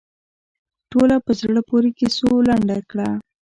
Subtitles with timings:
[0.91, 3.09] ټوله په زړه پورې کیسو لنډه کړه.